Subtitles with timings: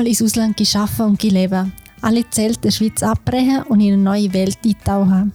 [0.00, 1.66] mal ins Ausland geschaffen und gelebt.
[2.00, 5.32] Alle Zelte der Schweiz abbrechen und in eine neue Welt eintauchen.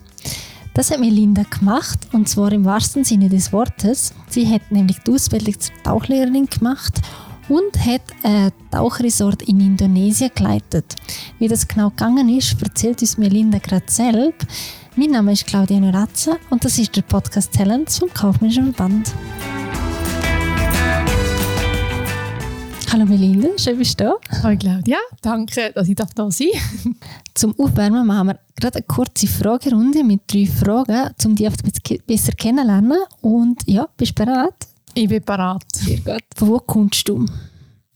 [0.73, 4.13] Das hat Melinda gemacht und zwar im wahrsten Sinne des Wortes.
[4.27, 6.99] Sie hat nämlich die Ausbildung zur Tauchlehrerin gemacht
[7.47, 10.95] und hat ein Tauchresort in Indonesien geleitet.
[11.37, 14.47] Wie das genau gegangen ist, erzählt uns Melinda gerade selbst.
[14.95, 19.13] Mein Name ist Claudia Norazza und das ist der Podcast Talents vom Kaufmännischen Verband.
[22.95, 24.15] Hallo Melinda, schön bist du da.
[24.41, 26.95] Hallo Claudia, danke, dass ich da sein darf.
[27.33, 31.51] Zum Aufwärmen machen wir gerade eine kurze Fragerunde mit drei Fragen, um dich
[32.07, 32.99] besser kennenzulernen.
[33.19, 34.53] Und ja, bist du bereit?
[34.93, 35.65] Ich bin bereit.
[35.73, 36.23] Sehr gut.
[36.37, 37.25] Von wo kommst du?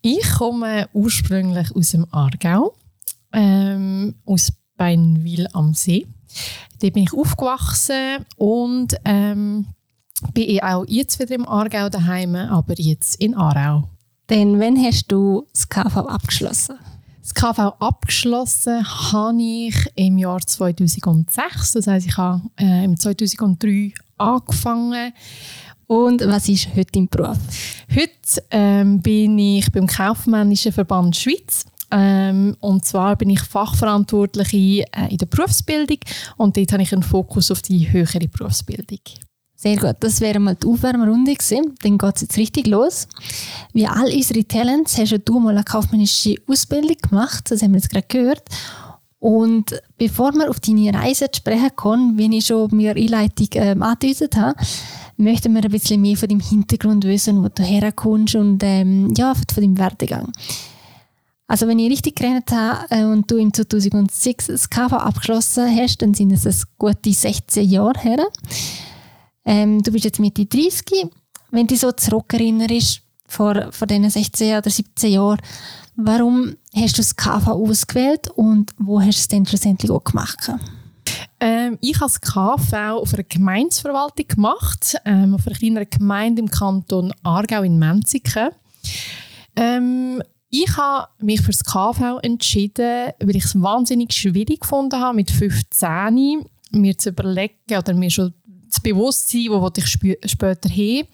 [0.01, 2.73] Ich komme ursprünglich aus dem Aargau,
[3.31, 6.07] ähm, aus Beinwil am See.
[6.81, 9.65] Dort bin ich aufgewachsen und ähm,
[10.33, 13.87] bin auch jetzt wieder im Aargau daheim, aber jetzt in Aarau.
[14.29, 16.77] Denn wann hast du das KV abgeschlossen?
[17.21, 21.71] Das KV abgeschlossen habe ich im Jahr 2006.
[21.71, 25.13] Das heisst, ich habe äh, im 2003 angefangen.
[25.87, 27.37] Und was ist heute dein Beruf?
[27.89, 31.65] Heute ähm, bin ich beim Kaufmännischen Verband Schweiz.
[31.91, 35.97] Ähm, und zwar bin ich Fachverantwortliche äh, in der Berufsbildung
[36.37, 38.99] und dort habe ich einen Fokus auf die höhere Berufsbildung.
[39.61, 41.75] Sehr gut, das wäre mal die Aufwärmrunde gewesen.
[41.81, 43.09] Dann geht es jetzt richtig los.
[43.73, 47.89] Wie all unsere Talents hast du mal eine kaufmännische Ausbildung gemacht, das haben wir jetzt
[47.89, 48.43] gerade gehört.
[49.19, 54.37] Und bevor wir auf deine Reise sprechen können, wie ich schon mir Einleitung ähm, angedeutet
[54.37, 54.55] habe,
[55.17, 59.35] möchten wir ein bisschen mehr von deinem Hintergrund wissen, wo du herkommst und ähm, ja,
[59.35, 60.31] von deinem Werdegang.
[61.47, 66.01] Also wenn ich richtig gerechnet habe äh, und du im 2006 das KV abgeschlossen hast,
[66.01, 68.25] dann sind es gute 16 Jahre her.
[69.49, 71.07] Ähm, du bist jetzt Mitte 30.
[71.49, 75.39] Wenn du so zurückerinnerst, vor, vor diesen 16 oder 17 Jahren,
[75.95, 80.51] warum hast du das KV ausgewählt und wo hast du es denn schlussendlich auch gemacht?
[81.39, 86.51] Ähm, ich habe das KV auf einer Gemeinsverwaltung gemacht, ähm, auf einer kleineren Gemeinde im
[86.51, 88.49] Kanton Aargau in Menziken.
[89.55, 90.21] Ähm,
[90.51, 95.31] ich habe mich für das KV entschieden, weil ich es wahnsinnig schwierig gefunden habe, mit
[95.31, 98.33] 15 mir zu überlegen oder mir schon
[98.69, 101.05] das Bewusstsein, wo ich später hin.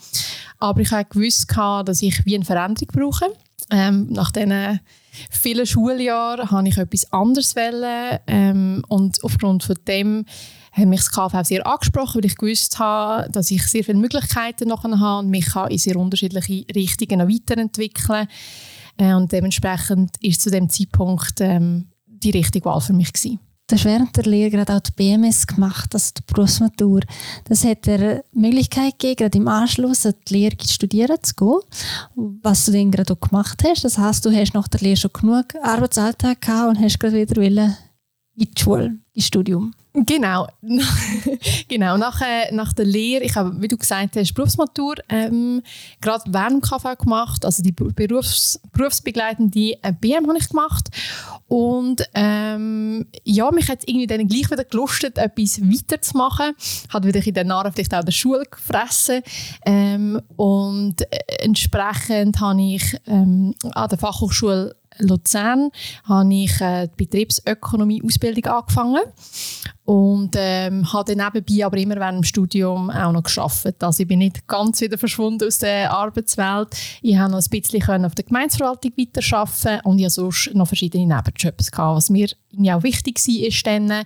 [0.60, 3.26] Aber ich habe gewusst, dass ich wie eine Veränderung brauche.
[3.72, 4.80] Ähm, nach diesen
[5.32, 10.26] vielen Schuljahren habe ich etwas anderes wollen, ähm, und aufgrund von dem
[10.72, 14.68] hat mich das KV sehr angesprochen, weil ich gewusst habe, dass ich sehr viele Möglichkeiten
[14.68, 18.28] noch habe und mich in sehr unterschiedliche Richtungen weiterentwickeln
[18.98, 23.40] äh, und dementsprechend ist zu dem Zeitpunkt ähm, die richtige Wahl für mich gewesen.
[23.68, 27.00] Du hast während der Lehre gerade auch die BMS gemacht, also die Berufsmatur.
[27.46, 31.60] Das hat dir die Möglichkeit gegeben, gerade im Anschluss an die Lehre studieren zu gehen,
[32.44, 33.84] was du dann gerade auch gemacht hast.
[33.84, 37.42] Das heißt, du hast nach der Lehre schon genug Arbeitsalltag gehabt und hast gerade wieder
[37.42, 37.76] in
[38.36, 39.74] die Schule, ins Studium.
[39.96, 40.48] Genau,
[41.70, 41.98] genau.
[41.98, 45.62] Nach, äh, nach der Lehre, ich habe, wie du gesagt hast, Berufsmatur ähm,
[46.02, 50.90] gerade während KV gemacht, also die Berufs, berufsbegleitende äh, BM habe ich gemacht
[51.48, 56.54] und ähm, ja, mich hat irgendwie dann gleich wieder gelustet, etwas weiterzumachen.
[56.90, 59.22] Hat wieder in den Jahren vielleicht auch der Schule gefressen
[59.66, 65.70] ähm, und äh, entsprechend habe ich ähm, an der Fachhochschule Luzern
[66.04, 69.02] habe ich äh, die Betriebsökonomie-Ausbildung angefangen
[69.86, 73.84] und ähm, habe dann nebenbei aber immer während dem Studium auch noch geschafft.
[73.84, 76.70] Also ich bin nicht ganz wieder verschwunden aus der Arbeitswelt.
[77.02, 81.06] Ich habe noch ein bisschen auf der Gemeinsverwaltung weiterarbeiten und ich habe sonst noch verschiedene
[81.06, 81.98] Nebenjobs gehabt.
[81.98, 82.30] Was mir
[82.76, 84.06] auch wichtig war, ist dann,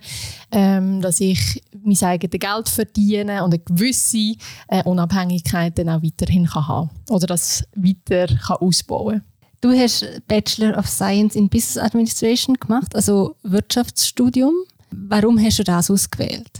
[0.52, 4.34] ähm, dass ich mein eigenes Geld verdiene und eine gewisse
[4.68, 9.29] äh, Unabhängigkeit dann auch weiterhin kann haben oder das weiter kann ausbauen kann.
[9.60, 14.54] Du hast Bachelor of Science in Business Administration gemacht, also Wirtschaftsstudium.
[14.90, 16.50] Warum hast du das ausgewählt?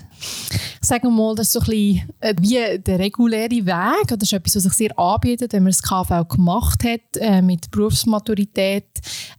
[0.82, 4.06] Sagen wir mal, das ist so ein bisschen äh, wie der reguläre Weg.
[4.08, 7.70] Das ist etwas, was sich sehr anbietet, wenn man das KV gemacht hat äh, mit
[7.70, 8.84] Berufsmaturität.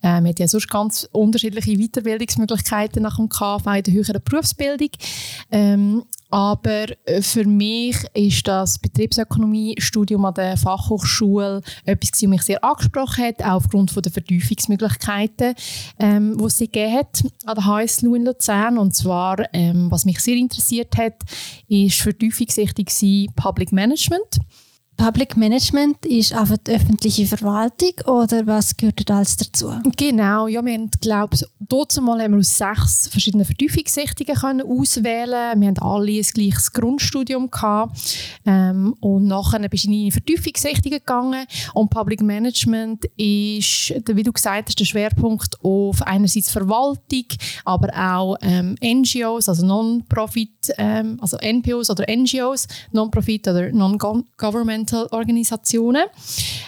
[0.02, 4.90] Äh, man hat ja sonst ganz unterschiedliche Weiterbildungsmöglichkeiten nach dem KV in der höheren Berufsbildung.
[5.52, 12.64] Ähm, aber äh, für mich ist das Betriebsökonomie-Studium an der Fachhochschule etwas, was mich sehr
[12.64, 15.54] angesprochen hat, auch aufgrund der Vertiefungsmöglichkeiten,
[16.00, 18.78] ähm, die es gegeben hat an der HSLU in Luzern.
[18.78, 21.16] Und zwar, ähm, was mich sehr interessiert hat,
[21.68, 22.90] ist vertiefungsrichtig
[23.36, 24.40] Public Management.
[24.98, 29.72] Public Management ist einfach die öffentliche Verwaltung oder was gehört da alles dazu?
[29.98, 35.60] Genau, ja, wir haben, glaube dort mal haben wir aus sechs verschiedenen Vertiefungssichtungen können auswählen.
[35.60, 37.98] Wir haben alle ein gleiches Grundstudium gehabt.
[38.46, 41.46] Ähm, und nachher bist du in die Vertiefungssichtungen gegangen.
[41.74, 47.26] Und Public Management ist, wie du gesagt hast, der Schwerpunkt auf einerseits Verwaltung,
[47.66, 54.81] aber auch ähm, NGOs, also Non-Profit, ähm, also NPOs oder NGOs, Non-Profit oder Non-Governmental
[55.12, 56.04] Organisationen.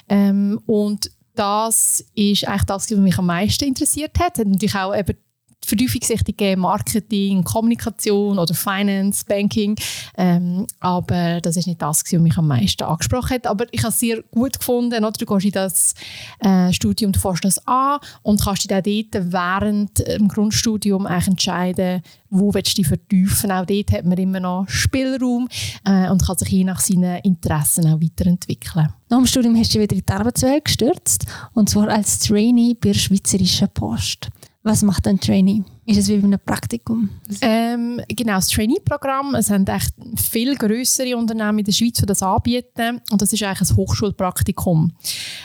[0.09, 4.37] Ähm, und das ist eigentlich das, was mich am meisten interessiert hat.
[4.37, 5.17] hat natürlich auch eben
[5.65, 9.75] Vertiefungssichtige Marketing, Kommunikation oder Finance, Banking.
[10.17, 13.47] Ähm, aber das ist nicht das, was mich am meisten angesprochen hat.
[13.47, 15.03] Aber ich habe es sehr gut gefunden.
[15.03, 15.11] Oder?
[15.11, 15.93] Du gehst in das
[16.39, 21.27] äh, Studium, du fährst das an und kannst dich dann dort während dem Grundstudium eigentlich
[21.27, 23.51] entscheiden, wo willst du dich vertiefen.
[23.51, 25.47] Auch dort hat man immer noch Spielraum
[25.85, 28.89] äh, und kann sich je nach seinen Interessen auch weiterentwickeln.
[29.09, 32.89] Nach dem Studium hast du wieder in die Arbeitswelt gestürzt und zwar als Trainee bei
[32.89, 34.29] der Schweizerischen Post.
[34.65, 35.61] Was macht ein Trainee?
[35.85, 37.09] Ist es wie bei einem Praktikum?
[37.41, 39.35] Ähm, genau, das Trainee-Programm.
[39.35, 43.01] Es haben echt viel größere Unternehmen in der Schweiz, die das anbieten.
[43.11, 44.93] Und das ist eigentlich ein Hochschulpraktikum.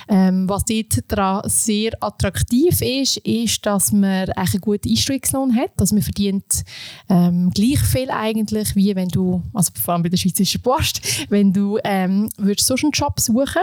[0.08, 5.72] Ähm, was dort sehr attraktiv ist, ist, dass man eigentlich einen guten Einstiegslohn hat.
[5.80, 6.62] Also man verdient
[7.08, 11.52] ähm, gleich viel eigentlich, wie wenn du, also vor allem bei der Schweizerischen Post, wenn
[11.52, 13.62] du ähm, würdest so einen Job suchen.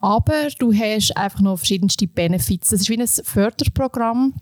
[0.00, 2.70] Aber du hast einfach noch verschiedenste Benefits.
[2.70, 4.34] Das ist wie ein Förderprogramm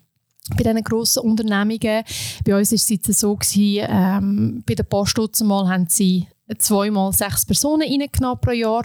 [0.51, 2.05] bei diesen grossen Unternehmungen.
[2.45, 6.27] Bei uns war es so, gewesen, ähm, bei der Post mal haben sie
[6.59, 8.85] zweimal sechs Personen reingenommen pro Jahr.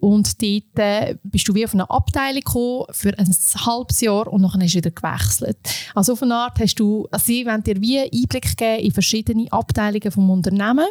[0.00, 3.34] Und dort äh, bist du wie auf eine Abteilung gekommen für ein
[3.66, 5.58] halbes Jahr und dann hast du wieder gewechselt.
[5.94, 9.50] Also auf eine Art hast du, also sie wollen dir wie Einblick geben in verschiedene
[9.50, 10.86] Abteilungen vom Unternehmen.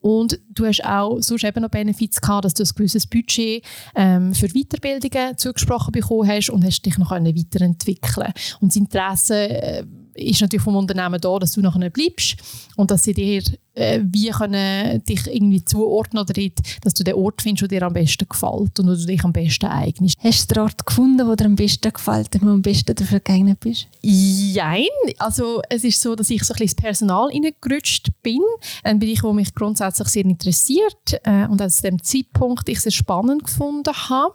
[0.00, 3.64] Und du hast auch sonst eben noch Benefits gehabt, dass du ein gewisses Budget
[3.94, 8.32] ähm, für Weiterbildungen zugesprochen bekommen hast und hast dich noch weiterentwickeln.
[8.60, 9.84] Und das Interesse äh,
[10.14, 12.36] ist natürlich vom Unternehmen da, dass du nachher bleibst
[12.76, 13.42] und dass sie dir
[13.74, 17.86] äh, wie können dich irgendwie zuordnen oder nicht, dass du den Ort findest, der dir
[17.86, 20.16] am besten gefällt und wo du dich am besten eignest.
[20.20, 22.94] Hast du den Ort gefunden, der dir am besten gefällt und wo du am besten
[22.94, 23.88] dafür geeignet bist?
[24.02, 24.86] Nein,
[25.18, 28.40] also es ist so, dass ich so ein bisschen ins Personal hineingerutscht bin,
[28.82, 33.44] ein Bereich, der mich grundsätzlich sehr interessiert äh, und aus dem Zeitpunkt ich sehr spannend
[33.44, 34.34] gefunden habe.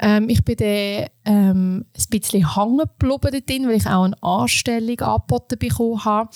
[0.00, 5.58] Ähm, ich bin dann ähm, ein bisschen hängen geblieben weil ich auch eine Anstellung angeboten
[5.58, 6.30] bekommen habe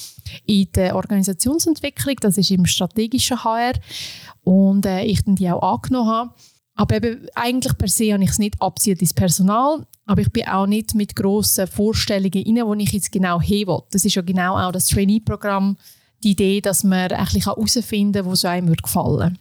[0.47, 2.17] in der Organisationsentwicklung.
[2.21, 3.75] Das ist im strategischen HR
[4.45, 6.35] und äh, ich dann die auch angenommen habe.
[6.75, 10.49] Aber eben, eigentlich per se habe ich es nicht abzielt ins Personal, aber ich bin
[10.49, 13.81] auch nicht mit grossen Vorstellungen rein, wo ich jetzt genau hin will.
[13.91, 15.77] Das ist ja genau auch das Trainee-Programm,
[16.23, 19.35] die Idee, dass man herausfinden kann, wo es einem gefallen würde.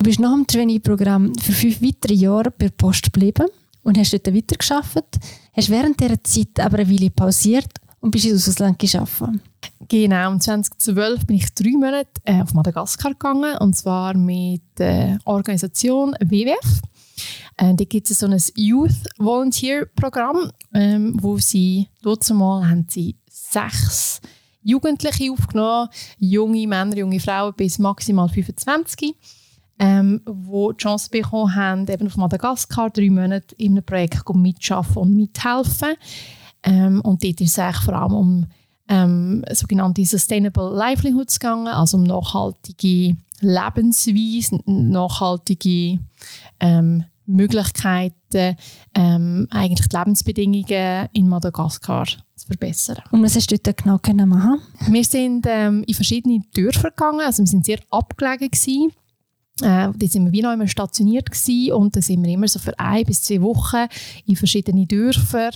[0.00, 3.48] Du bist nach dem Trainee-Programm für fünf weitere Jahre bei Post geblieben
[3.82, 5.18] und hast dort weitergearbeitet.
[5.52, 7.66] Hast während dieser Zeit aber eine Weile pausiert
[7.98, 9.40] und bist ins Ausland gearbeitet.
[9.88, 15.18] Genau, im 2012 bin ich drei Monate äh, auf Madagaskar gegangen und zwar mit der
[15.24, 16.80] Organisation WWF.
[17.56, 22.86] Äh, da gibt es so ein Youth Volunteer Programm, ähm, wo sie dort mal haben
[22.88, 24.20] sie sechs
[24.62, 25.88] Jugendliche aufgenommen,
[26.20, 29.16] junge Männer, junge Frauen bis maximal 25
[29.78, 35.02] ähm, wo die Chance bekommen haben, eben auf Madagaskar drei Monate in einem Projekt mitzuschaffen
[35.02, 35.94] und mithelfen.
[36.64, 38.46] Ähm, und dort ist es vor allem um
[38.88, 46.00] ähm, sogenannte Sustainable Livelihoods gegangen, also um nachhaltige Lebensweise, nachhaltige
[46.58, 48.56] ähm, Möglichkeiten,
[48.94, 53.02] ähm, eigentlich die Lebensbedingungen in Madagaskar zu verbessern.
[53.10, 57.42] Und was hast du dort genau machen Wir sind ähm, in verschiedene Dörfer gegangen, also
[57.42, 58.92] wir sind sehr abgelegen gewesen.
[59.62, 62.58] Äh, da sind wir wie noch immer stationiert gewesen und da sind wir immer so
[62.58, 63.86] für ein bis zwei Wochen
[64.26, 65.50] in verschiedene Dörfer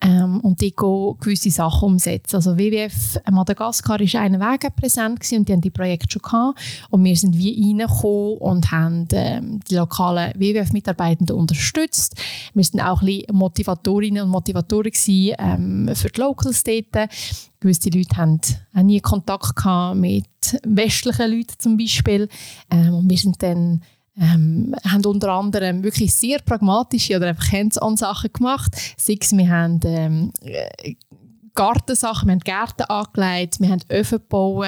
[0.00, 2.36] ähm, und die gewisse Sachen umsetzen.
[2.36, 6.60] Also WWF Madagaskar ist einen Weg präsent gewesen und die haben die Projekte schon gehabt
[6.90, 12.14] und wir sind wie reingekommen und haben ähm, die lokalen WWF-Mitarbeitenden unterstützt.
[12.54, 17.10] Wir sind auch ein bisschen Motivatorinnen und Motivatoren gewesen, ähm, für die Locals dort
[17.60, 18.40] gewisse Leute haben
[18.74, 20.26] auch nie Kontakt gehabt mit
[20.64, 22.28] westlichen Leuten zum Beispiel.
[22.70, 23.82] Ähm, und wir sind dann
[24.20, 28.74] ähm, haben unter anderem wirklich sehr pragmatische oder einfach Hands-on-Sachen gemacht.
[28.96, 30.32] Sei es, wir haben ähm,
[31.54, 34.66] Gartensachen, wir haben Gärten angelegt, wir haben Öfen gebaut,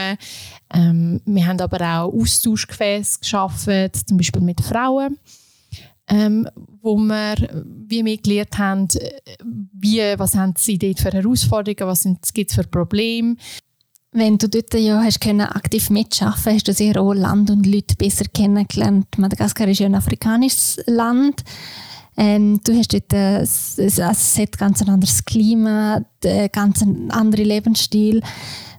[0.72, 5.18] ähm, wir haben aber auch Austauschgefäße geschaffen, zum Beispiel mit Frauen
[6.10, 6.48] ähm,
[6.82, 8.88] wo wir, wie wir gelernt haben,
[9.72, 13.36] wie, was haben sie dort für Herausforderungen, was gibt es für Probleme.
[14.12, 17.94] Wenn du dort ja hast können aktiv mitarbeiten hast du sehr auch Land und Leute
[17.94, 19.06] besser kennengelernt.
[19.18, 21.44] Madagaskar ist ja ein afrikanisches Land.
[22.16, 24.00] Ähm, du hast dort, äh, es, es
[24.38, 28.20] hat ganz anderes Klima, äh, ganz ein anderer Lebensstil.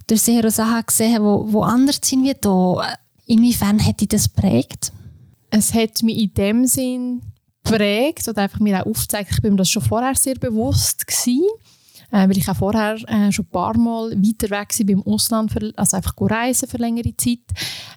[0.06, 2.98] Du hast sicher auch Sachen gesehen, wo anders sind wie hier.
[3.26, 4.92] Inwiefern hat dich das prägt?
[5.52, 7.22] Es hat mich in dem Sinn
[7.64, 11.46] prägt oder einfach mir auch aufgezeigt, ich bin mir das schon vorher sehr bewusst gewesen,
[12.12, 15.52] äh, weil ich auch vorher äh, schon ein paar Mal weiter weg war beim Ausland,
[15.52, 17.40] für, also einfach reisen für längere Zeit.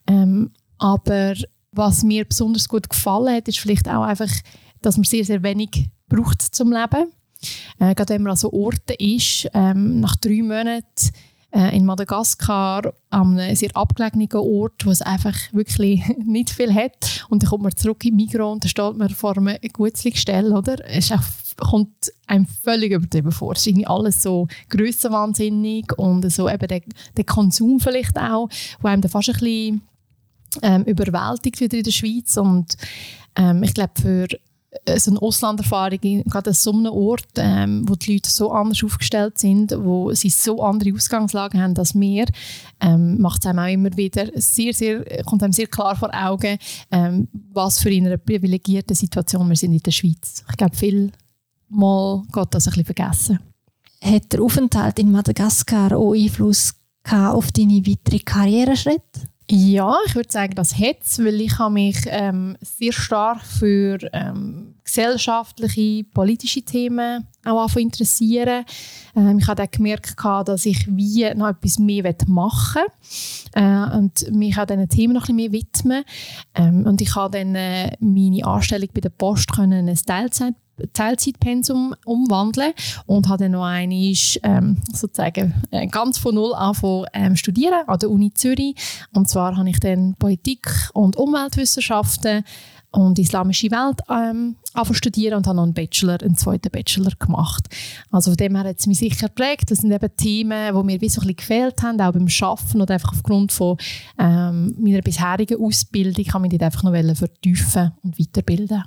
[0.06, 1.34] Ähm, aber
[1.72, 4.30] was mir besonders gut gefallen hat, ist vielleicht auch einfach,
[4.82, 7.12] dass man sehr, sehr wenig braucht zum Leben.
[7.78, 11.10] Äh, gerade wenn man an so Orten ist, ähm, nach drei Monaten
[11.54, 17.24] äh, in Madagaskar an einem sehr abgelegenen Ort, wo es einfach wirklich nicht viel hat.
[17.28, 20.76] Und dann kommt man zurück in Migros und dann steht man vor einem Gutzli-Gestell, oder?
[20.88, 21.12] Es
[21.56, 23.52] kommt einem völlig übertrieben vor.
[23.52, 26.82] Es ist irgendwie alles so grössenwahnsinnig und so eben der,
[27.16, 28.48] der Konsum vielleicht auch,
[28.80, 29.82] wo einem dann fast ein bisschen
[30.62, 32.76] ähm, überwältigt wieder in der Schweiz und
[33.36, 34.38] ähm, ich glaube für äh,
[34.96, 39.38] so eine Auslanderfahrung, gerade an so einem Ort, ähm, wo die Leute so anders aufgestellt
[39.38, 42.26] sind, wo sie so andere Ausgangslagen haben als wir,
[42.80, 46.58] ähm, macht es einem auch immer wieder sehr, sehr, kommt einem sehr klar vor Augen,
[46.90, 50.44] ähm, was für eine privilegierte Situation wir sind in der Schweiz.
[50.50, 51.12] Ich glaube, viel
[51.68, 53.38] mal geht das ein bisschen vergessen.
[54.02, 56.74] Hat der Aufenthalt in Madagaskar auch Einfluss
[57.10, 59.28] auf deine weitere Karriereschritte?
[59.50, 63.98] Ja, ich würde sagen, das hat es, weil ich habe mich ähm, sehr stark für
[64.12, 68.64] ähm, gesellschaftliche, politische Themen auch interessieren.
[69.16, 72.82] Ähm, ich habe dann gemerkt, dass ich wie noch etwas mehr machen
[73.54, 76.04] will äh, und mich auch diesen Themen noch ein bisschen mehr widmen.
[76.54, 80.54] Ähm, und ich habe dann äh, meine Anstellung bei der Post können ein Teilzeit
[80.92, 82.72] Teilzeitpensum umwandeln
[83.06, 87.98] und habe dann noch einmal ähm, sozusagen äh, ganz von null angefangen ähm, studieren an
[87.98, 88.74] der Uni Zürich.
[89.12, 92.44] Und zwar habe ich dann Politik und Umweltwissenschaften
[92.94, 94.56] und islamische Welt ähm,
[94.92, 97.68] studieren und habe noch einen Bachelor, einen zweiten Bachelor gemacht.
[98.10, 99.70] Also von dem her hat es mich sicher geprägt.
[99.70, 102.80] Das sind eben Themen, die mir wie so ein bisschen gefehlt haben, auch beim Arbeiten
[102.80, 103.76] oder einfach aufgrund von
[104.18, 108.84] ähm, meiner bisherigen Ausbildung kann ich mich einfach noch vertiefen und weiterbilden.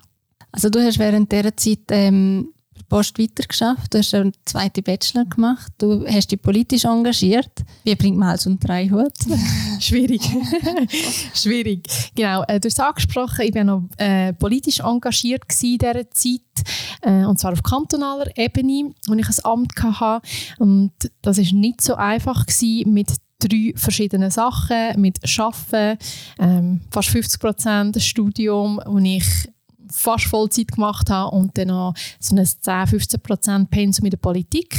[0.52, 2.50] Also du hast während dieser Zeit ähm,
[2.90, 7.52] Post weitergeschafft, du hast einen zweiten Bachelor gemacht, du hast dich politisch engagiert.
[7.84, 9.14] Wie bringt man alles unter einen Hut?
[9.80, 10.22] Schwierig.
[11.34, 11.88] Schwierig.
[12.16, 16.42] Genau, äh, du hast es angesprochen, ich war noch äh, politisch engagiert in dieser Zeit,
[17.02, 20.28] äh, und zwar auf kantonaler Ebene, wo ich ein Amt hatte.
[20.60, 20.92] Und
[21.22, 25.98] das war nicht so einfach gewesen, mit drei verschiedenen Sachen, mit Arbeiten,
[26.40, 29.26] ähm, fast 50 Prozent Studium, wo ich
[29.92, 34.76] fast Vollzeit gemacht habe und dann noch so ein 10-15% Pensum in der Politik.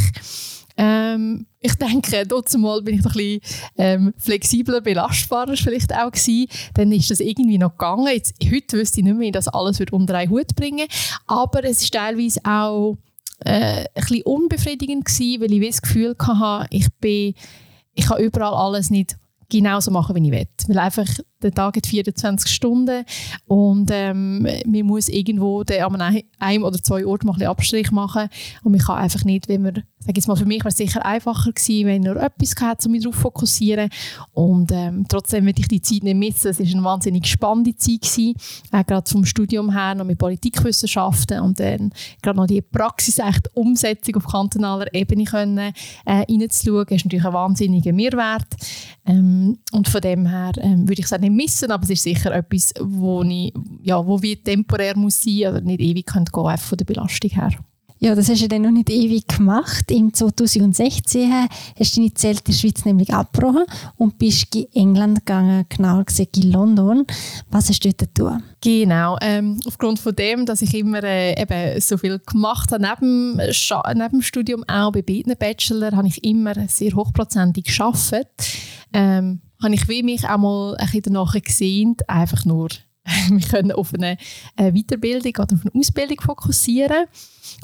[0.77, 3.41] Ähm, ich denke, dort mal bin ich noch ein bisschen
[3.77, 6.47] ähm, flexibler, belastbarer vielleicht auch gewesen.
[6.75, 8.07] Dann ist das irgendwie noch gegangen.
[8.07, 10.87] Jetzt, heute wüsste ich nicht mehr, wie das alles wird unter einen Hut bringen
[11.27, 12.97] Aber es ist teilweise auch
[13.45, 17.35] äh, ein bisschen unbefriedigend gewesen, weil ich das Gefühl hatte, ich bin
[17.99, 19.17] ich kann überall alles nicht
[19.49, 20.47] genauso machen, wie ich will.
[20.69, 21.09] Weil einfach
[21.43, 23.05] der Tag hat 24 Stunden
[23.47, 28.29] und ähm, man muss irgendwo an einem oder zwei Orten mal ein bisschen Abstrich machen
[28.63, 31.05] und man kann einfach nicht, wenn man sage jetzt mal, für mich wäre es sicher
[31.05, 33.91] einfacher gewesen, wenn ich nur etwas gehabt, um mich darauf zu fokussieren.
[34.33, 36.49] Und ähm, trotzdem würde ich die Zeit nicht missen.
[36.49, 38.35] Es war eine wahnsinnig spannende Zeit gewesen,
[38.73, 41.93] äh, gerade vom Studium her noch mit Politikwissenschaften und dann
[42.23, 45.73] gerade noch die Praxis, echt Umsetzung auf kantonaler Ebene können, äh,
[46.05, 48.47] reinzuschauen, ist natürlich ein wahnsinniger Mehrwert.
[49.05, 52.35] Ähm, und von dem her ähm, würde ich es nicht missen, aber es ist sicher
[52.35, 56.69] etwas, wo, ich, ja, wo wie temporär muss sein oder nicht ewig gehen könnte, einfach
[56.69, 57.51] von der Belastung her.
[58.01, 59.91] Ja, das hast du dann noch nicht ewig gemacht.
[59.91, 63.65] Im 2016 hast du deine Zelt in der Schweiz nämlich abgebrochen
[63.97, 67.05] und bist in England gegangen, genauer gesagt in London.
[67.51, 68.45] Was hast du dort getan?
[68.61, 73.37] Genau, ähm, aufgrund von dem, dass ich immer äh, eben so viel gemacht habe, neben,
[73.37, 78.29] neben dem Studium auch bei beiden Bachelor, habe ich immer sehr hochprozentig gearbeitet.
[78.93, 82.69] Ähm, habe ich wie mich auch mal ein bisschen danach gesehen, einfach nur
[83.31, 84.17] wir auf eine
[84.57, 87.07] äh, Weiterbildung oder auf eine Ausbildung fokussieren.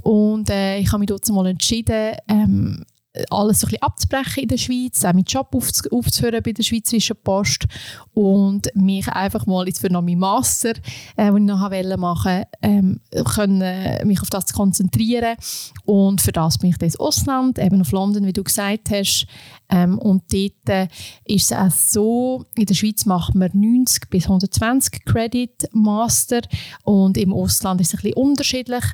[0.02, 2.84] Und äh, ich habe mich dort mal entschieden, ähm,
[3.30, 7.16] alles so ein bisschen abzubrechen in der Schweiz, auch meinen Job aufzuhören bei der Schweizerischen
[7.22, 7.66] Post
[8.12, 10.72] und mich einfach mal jetzt für noch meinen Master,
[11.16, 11.58] äh, den ich noch
[11.96, 15.36] machen wollte, ähm, können, mich auf das zu konzentrieren.
[15.84, 19.26] Und für das bin ich ins Ausland, eben auf London, wie du gesagt hast.
[19.68, 20.88] Ähm, und dort äh,
[21.24, 26.42] ist es auch so, in der Schweiz macht man 90 bis 120 Credit Master
[26.82, 28.84] und im Ausland ist es ein bisschen unterschiedlich,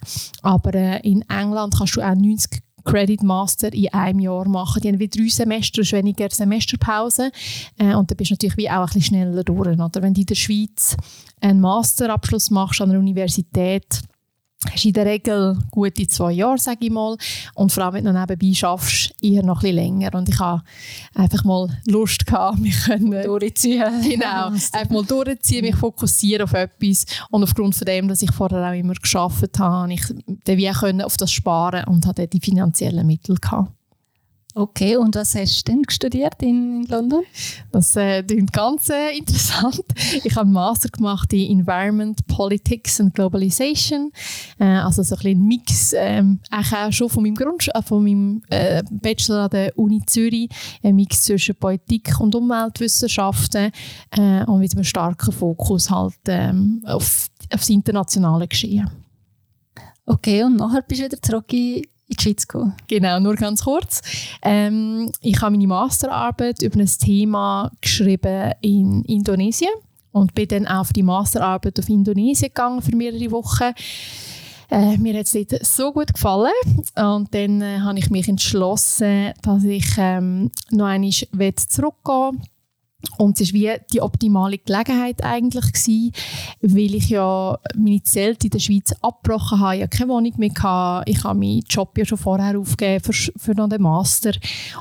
[0.42, 4.82] aber äh, in England kannst du auch 90 Credit Master in einem Jahr machen.
[4.82, 7.30] Die haben wie drei Semester, weniger Semesterpause.
[7.78, 9.60] Äh, und dann bist du natürlich wie auch ein bisschen schneller durch.
[9.60, 10.02] Oder?
[10.02, 10.96] Wenn du in der Schweiz
[11.40, 14.00] einen Masterabschluss machst an einer Universität,
[14.68, 17.16] hast in der Regel gute zwei Jahre, sage ich mal.
[17.54, 20.14] Und vor allem, wenn du nebenbei schaffst, eher noch ein bisschen länger.
[20.14, 20.62] Und ich habe
[21.14, 23.80] einfach mal Lust gehabt, mich können, durchziehen.
[24.10, 27.06] Genau, einfach mal durchziehen, mich fokussieren auf etwas.
[27.30, 30.02] Und aufgrund von dem, dass ich vorher auch immer geschafft habe, ich
[30.44, 33.72] dann wie können auf das sparen und hatte die finanziellen Mittel gehabt.
[34.52, 37.22] Okay, und was hast du denn studiert in London?
[37.70, 39.84] Das äh, klingt ganz äh, interessant.
[40.24, 44.10] Ich habe einen Master gemacht in Environment, Politics and Globalization.
[44.58, 48.02] Äh, also so ein bisschen ein Mix, ähm, auch schon von meinem, Grund äh, von
[48.02, 50.48] meinem äh, Bachelor an der Uni Zürich,
[50.82, 53.70] ein Mix zwischen Politik und Umweltwissenschaften
[54.10, 58.90] äh, und mit einem starken Fokus halt ähm, auf, auf das internationale Geschehen.
[60.06, 62.74] Okay, und nachher bist du wieder zurück in in die Schweiz gekommen?
[62.88, 64.02] Genau, nur ganz kurz.
[64.42, 69.70] Ähm, ich habe meine Masterarbeit über ein Thema geschrieben in Indonesien
[70.12, 73.72] und bin dann auf die Masterarbeit auf Indonesien gegangen für mehrere Wochen.
[74.70, 76.52] Äh, mir hat es dort so gut gefallen
[76.96, 82.42] und dann äh, habe ich mich entschlossen, dass ich ähm, noch einmal zurückgehen
[83.18, 86.12] und es war wie die optimale Gelegenheit eigentlich gewesen,
[86.60, 91.10] weil ich ja meine Zelte in der Schweiz abgebrochen habe, ich keine Wohnung mehr hatte,
[91.10, 94.32] ich habe meinen Job ja schon vorher aufgegeben für, für noch den Master.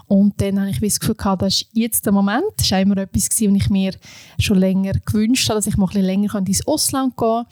[0.08, 2.98] Und dann habe ich das Gefühl gehabt, das ist jetzt der Moment, das war immer
[2.98, 3.94] etwas was ich mir
[4.40, 7.46] schon länger gewünscht habe, dass ich mal ein länger ins Ausland gehen kann.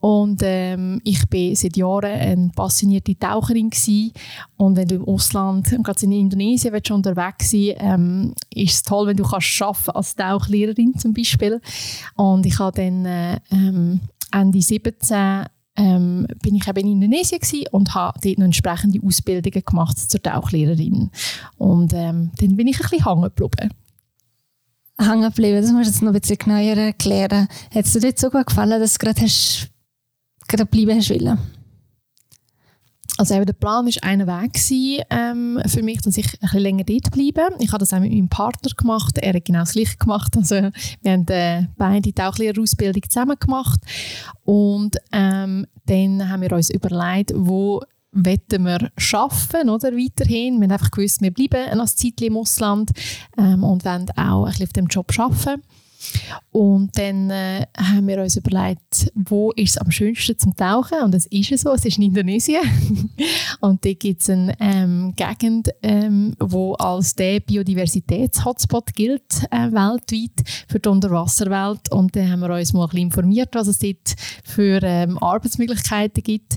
[0.00, 4.12] Und ähm, ich bin seit Jahren eine passionierte Taucherin gewesen.
[4.56, 9.08] und wenn du im Ausland, gerade in Indonesien, du unterwegs sein, ähm, ist es toll,
[9.08, 11.60] wenn du kannst arbeiten als Tauchlehrerin zum Beispiel.
[12.14, 14.00] Und ich habe dann äh, ähm,
[14.32, 19.98] Ende 17 ähm, bin ich eben in Indonesien und habe dort noch entsprechende Ausbildungen gemacht
[19.98, 21.10] zur Tauchlehrerin.
[21.58, 23.70] Und ähm, dann bin ich ein bisschen hängen geblieben.
[24.98, 27.48] Hängen geblieben, das musst du jetzt noch ein bisschen genauer erklären.
[27.74, 29.68] Hat es dir dort so gut gefallen, dass du gerade, hast,
[30.48, 31.38] gerade bleiben hast wollen?
[33.18, 36.84] Also eben der Plan war einer Weg gewesen, ähm, für mich, dass ich ein länger
[36.84, 37.48] dort bleibe.
[37.60, 39.18] Ich habe das auch mit meinem Partner gemacht.
[39.18, 40.36] Er hat genau das Gleiche gemacht.
[40.36, 40.56] Also
[41.02, 43.80] wir haben äh, beide die Tauchlehrerausbildung zusammen gemacht.
[44.44, 47.82] Und ähm, dann haben wir uns überlegt, wo
[48.12, 50.58] wollen wir arbeiten, oder, weiterhin.
[50.58, 52.90] Wir haben einfach gewusst, wir bleiben ein Zeit im Ausland
[53.38, 55.62] ähm, und wollen auch ein bisschen auf dem Job arbeiten.
[56.50, 61.00] Und dann äh, haben wir uns überlegt, wo ist es am schönsten zum Tauchen?
[61.02, 62.62] Und das ist es so, es ist in Indonesien.
[63.60, 70.48] und dort gibt es eine ähm, Gegend, ähm, wo als der Biodiversitäts-Hotspot gilt äh, weltweit
[70.68, 71.92] für die Unterwasserwelt.
[71.92, 76.22] Und dann haben wir uns mal ein bisschen informiert, was es dort für ähm, Arbeitsmöglichkeiten
[76.22, 76.56] gibt.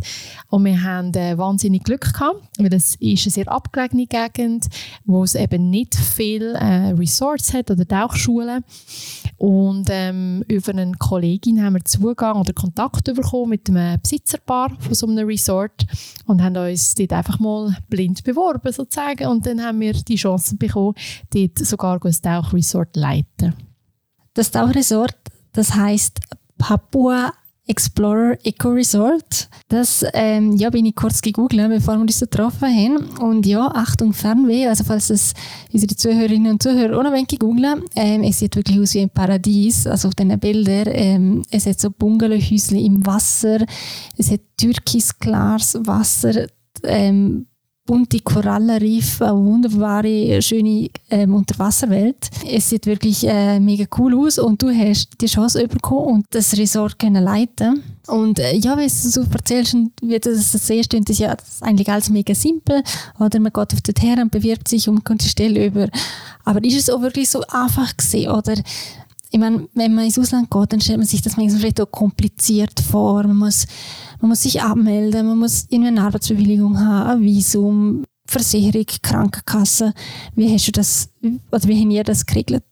[0.49, 4.67] Und wir haben äh, wahnsinnig Glück gehabt, weil es ist eine sehr abgelegene Gegend,
[5.05, 8.63] wo es eben nicht viele äh, Resorts hat oder Tauchschulen.
[9.39, 14.93] Und ähm, über eine Kollegin haben wir Zugang oder Kontakt bekommen mit einem Besitzerpaar von
[14.93, 15.85] so einem Resort
[16.25, 19.27] und haben uns dort einfach mal blind beworben sozusagen.
[19.27, 20.93] Und dann haben wir die Chance bekommen,
[21.33, 23.53] dort sogar ein Tauchresort zu leiten.
[24.33, 25.15] Das Tauchresort,
[25.53, 26.19] das heißt
[26.57, 27.31] Papua
[27.69, 29.47] Explorer Eco Resort.
[29.67, 33.17] Das ähm, ja, bin ich kurz gegoogelt, bevor wir uns getroffen haben.
[33.19, 35.33] Und ja, Achtung, Fernweh, also falls es
[35.71, 39.85] unsere Zuhörerinnen und Zuhörer auch noch googeln ähm, es sieht wirklich aus wie ein Paradies,
[39.85, 40.87] also auf diesen Bildern.
[40.87, 43.59] Ähm, es hat so Bungalowhäuschen im Wasser,
[44.17, 46.47] es hat türkisklares Wasser,
[46.83, 47.45] ähm,
[47.89, 52.29] bunte Korallenriffe, eine wunderbare, schöne ähm, Unterwasserwelt.
[52.47, 56.55] Es sieht wirklich äh, mega cool aus und du hast die Chance bekommen und das
[56.55, 57.81] Resort können leiten.
[58.05, 62.35] Und äh, ja, wenn du so erzählst, wie das siehst, ist ja eigentlich alles mega
[62.35, 62.83] simpel.
[63.19, 65.89] Oder man geht auf den her und bewirbt sich und kommt die Stelle über.
[66.45, 68.29] Aber ist es auch wirklich so einfach gewesen?
[68.29, 68.53] Oder
[69.31, 71.91] ich meine, wenn man ins Ausland geht, dann stellt man sich das manchmal vielleicht auch
[71.91, 73.23] kompliziert vor.
[73.23, 73.65] Man muss,
[74.19, 79.93] man muss sich abmelden, man muss irgendwie eine Arbeitsbewilligung haben, ein Visum, Versicherung, Krankenkasse.
[80.35, 81.09] Wie hast du das,
[81.51, 82.63] oder wie haben ihr das geregelt?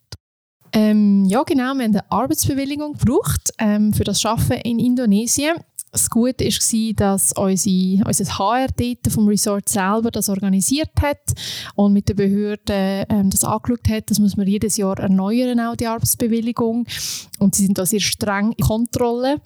[0.74, 1.64] Ähm, ja, genau.
[1.64, 5.56] Wir haben eine Arbeitsbewilligung gebraucht ähm, für das Arbeiten in Indonesien.
[5.92, 11.34] Das Gute war, dass unsere, unser HR dort vom Resort selber das organisiert hat
[11.76, 14.12] und mit der Behörde ähm, das angeschaut hat.
[14.12, 16.86] Das muss man jedes Jahr erneuern, auch die Arbeitsbewilligung.
[17.40, 19.42] Und sie sind da sehr streng in Kontrolle.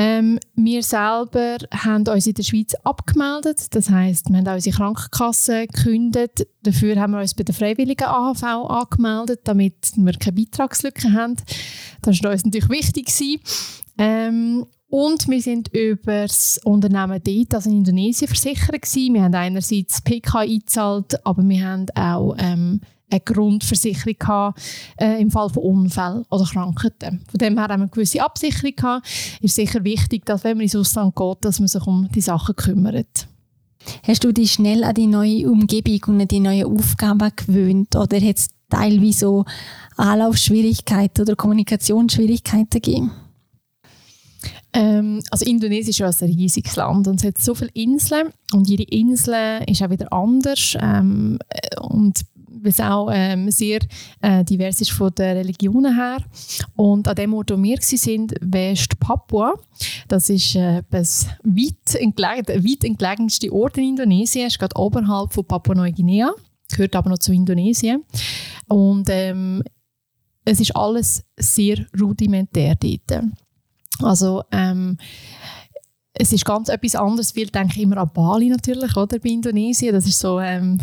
[0.00, 3.74] Ähm, wir selber haben uns in der Schweiz abgemeldet.
[3.74, 6.46] Das heisst, wir haben unsere Krankenkasse gekündigt.
[6.62, 11.34] Dafür haben wir uns bei der freiwilligen AHV angemeldet, damit wir keine Beitragslücke haben.
[12.02, 13.40] Das war uns natürlich wichtig.
[13.98, 19.14] Ähm, Und wir sind über das Unternehmen dort, also in Indonesien, versichert gewesen.
[19.14, 22.80] Wir haben einerseits PK eingezahlt, aber wir haben auch ähm,
[23.10, 24.60] eine Grundversicherung gehabt,
[25.00, 27.24] äh, im Fall von Unfällen oder Krankheiten.
[27.30, 29.08] Von dem her haben wir eine gewisse Absicherung gehabt.
[29.40, 32.56] Ist sicher wichtig, dass wenn man ins Ausland geht, dass man sich um die Sachen
[32.56, 33.28] kümmert.
[34.02, 38.20] Hast du dich schnell an die neue Umgebung und an die neuen Aufgaben gewöhnt oder
[38.20, 39.44] hat es teilweise so
[39.96, 43.12] Anlaufschwierigkeiten oder Kommunikationsschwierigkeiten gegeben?
[44.72, 48.68] Ähm, also Indonesien ist ja ein riesiges Land und es hat so viele Inseln und
[48.68, 51.38] jede Insel ist auch wieder anders ähm,
[51.80, 52.20] und
[52.62, 53.80] weil es auch ähm, sehr
[54.20, 56.18] äh, divers ist von den Religionen her.
[56.76, 59.54] Und an dem Ort, wo wir waren, West Papua,
[60.08, 65.32] das ist äh, das weit, entgelegen, der weit entlegenste Ort in Indonesien, ist gerade oberhalb
[65.32, 66.32] von Papua-Neuguinea,
[66.70, 68.04] gehört aber noch zu Indonesien.
[68.68, 69.62] Und ähm,
[70.44, 73.24] es ist alles sehr rudimentär dort.
[74.00, 74.96] Also ähm,
[76.18, 79.94] es ist ganz etwas anderes, weil denke ich immer an Bali natürlich, oder, bei Indonesien.
[79.94, 80.78] Das ist so ähm,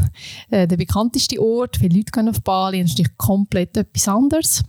[0.50, 1.78] äh, der bekannteste Ort.
[1.78, 4.64] Viele Leute gehen auf Bali, das ist komplett etwas anderes.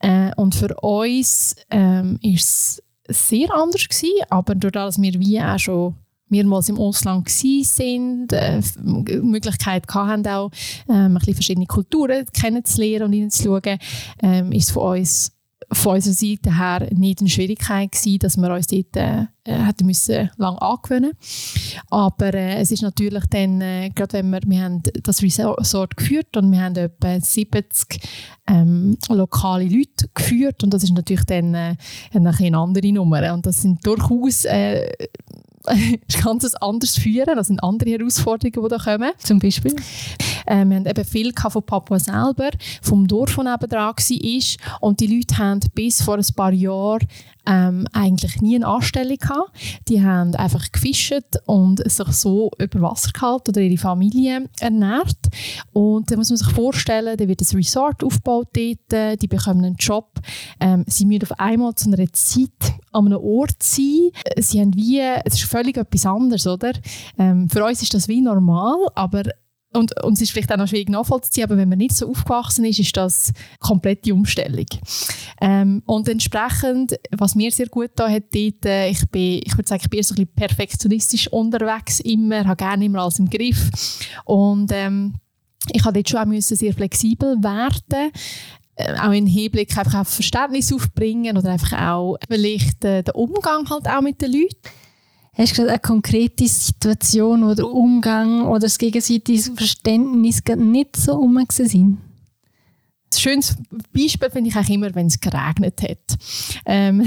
[0.00, 5.40] Äh, und für uns ähm, ist es sehr anders gewesen, aber dadurch, dass wir wie
[5.40, 5.94] auch schon
[6.28, 10.50] mehrmals im Ausland sind, äh, die Möglichkeit hatten, auch
[10.88, 13.78] ähm, ein bisschen verschiedene Kulturen kennenzulernen und hineinzuschauen,
[14.22, 15.33] ähm, ist es für uns
[15.72, 20.30] von unserer Seite her nicht eine Schwierigkeit gewesen, dass wir uns dort äh, hätten müssen
[20.36, 21.12] lang angewöhnen.
[21.90, 26.36] Aber äh, es ist natürlich dann, äh, gerade wenn wir, wir haben das Resort geführt
[26.36, 28.00] und wir haben etwa 70
[28.46, 31.76] ähm, lokale Leute geführt und das ist natürlich dann äh,
[32.12, 33.32] eine andere Nummer.
[33.32, 34.90] Und das sind durchaus äh,
[36.24, 37.36] ganz anders führen.
[37.36, 39.12] Das sind andere Herausforderungen, die da kommen.
[39.18, 39.74] Zum Beispiel?
[40.46, 42.50] Äh, wir haben eben viel von Papua selber,
[42.82, 44.78] vom Dorf, das nebenan war.
[44.80, 47.06] Und die Leute haben bis vor ein paar Jahren
[47.46, 49.50] ähm, eigentlich nie eine Anstellung gehabt.
[49.88, 55.18] Die haben einfach gefischt und sich so über Wasser gehalten oder ihre Familie ernährt.
[55.72, 59.76] Und da muss man sich vorstellen, da wird ein Resort aufgebaut dort, die bekommen einen
[59.76, 60.20] Job.
[60.60, 64.10] Ähm, sie müssen auf einmal zu einer Zeit an einem Ort sein.
[64.38, 66.72] Sie haben wie, es ist völlig etwas anderes, oder?
[67.16, 69.22] Ähm, für uns ist das wie normal, aber
[69.72, 72.64] und, und es ist vielleicht auch noch schwierig nachvollziehen, aber wenn man nicht so aufgewachsen
[72.64, 74.66] ist, ist das eine komplette Umstellung.
[75.40, 79.68] Ähm, und entsprechend, was mir sehr gut da hat dort, äh, ich bin, ich würde
[79.68, 83.70] sagen, ich bin so ein bisschen perfektionistisch unterwegs immer, habe gerne immer alles im Griff
[84.24, 85.14] und ähm,
[85.72, 88.12] ich habe dort schon auch müssen sehr flexibel werden
[88.76, 93.68] äh, auch in Hinblick einfach auf Verständnis aufbringen oder einfach auch vielleicht äh, den Umgang
[93.70, 94.83] halt auch mit den Leuten.
[95.36, 101.14] Hast du gesagt, eine konkrete Situation, wo der Umgang oder das gegenseitige Verständnis nicht so
[101.16, 101.98] um sind?
[103.12, 103.56] Ein schönes
[103.92, 106.18] Beispiel finde ich auch immer, wenn es geregnet hat.
[106.66, 107.06] Ähm,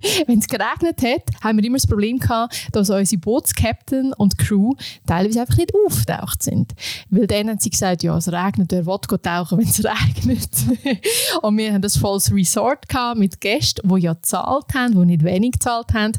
[0.26, 4.74] Wenn es geregnet hat, haben wir immer das Problem gehabt, dass unsere Bootskapitän und Crew
[5.06, 6.72] teilweise einfach nicht auftaucht sind.
[7.10, 10.50] Weil dann haben sie gesagt, ja, es regnet, wer will tauchen, wenn es regnet.
[11.42, 15.24] und wir haben das volles Resort gehabt mit Gästen, die ja gezahlt haben, die nicht
[15.24, 16.12] wenig gezahlt haben.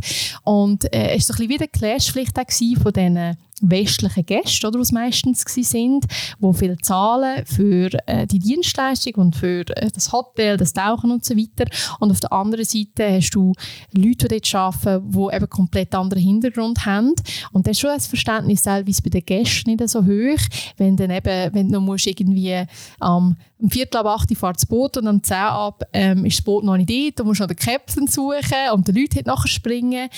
[0.44, 4.80] Und äh, es war ein bisschen wieder Clash vielleicht auch von diesen westlichen Gäste, oder,
[4.80, 6.06] was meistens sind,
[6.40, 11.26] die viel zahlen für äh, die Dienstleistung und für äh, das Hotel, das Tauchen und
[11.26, 11.70] so weiter.
[12.00, 13.54] Und auf der anderen Seite hast du
[13.92, 17.14] Leute, die dort arbeiten, die eben komplett anderen Hintergrund haben.
[17.52, 20.42] Und das ist schon das Verständnis teilweise bei den Gästen nicht so hoch,
[20.78, 22.64] wenn dann eben, wenn du musst irgendwie
[23.00, 26.46] am um Viertel ab acht fährt das Boot und am 10 ab ähm, ist das
[26.46, 30.10] Boot noch nicht dort, du musst noch den Captain suchen und die Leute nachher springen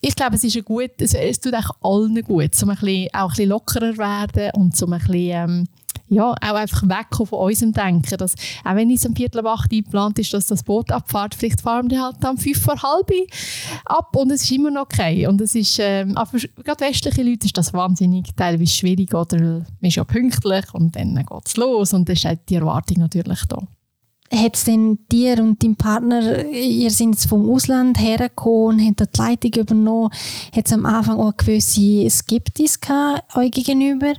[0.00, 3.08] ich glaube, es ist ein gut, es, es tut auch allen gut, um ein bisschen,
[3.12, 5.68] auch ein lockerer werden und um ein bisschen, ähm,
[6.08, 8.16] ja, auch einfach wegkommen von unserem Denken.
[8.16, 8.34] Dass,
[8.64, 11.90] auch wenn es am Viertel ab acht eingeplant ist, dass das Boot abfährt, vielleicht fahren
[11.90, 13.12] wir halt am fünf vor halb
[13.84, 15.26] ab und es ist immer noch okay.
[15.26, 19.66] Und es ist, ähm, aber gerade westliche Leute ist das wahnsinnig teilweise schwierig, oder man
[19.82, 23.44] ist ja pünktlich und dann geht es los und dann ist halt die Erwartung natürlich
[23.48, 23.58] da
[24.32, 29.62] hat es denn dir und dein Partner, ihr seid vom Ausland hergekommen, habt die Leitung
[29.62, 30.10] übernommen,
[30.54, 34.12] hat es am Anfang auch eine gewisse Skepsis gehabt, euch gegenüber,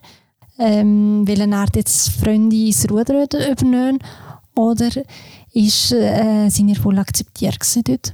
[0.60, 4.00] ähm, welche Art jetzt Freunde das Ruder übernehmen
[4.56, 4.90] oder
[5.54, 8.14] ist, äh, sind ihr voll akzeptiert dort?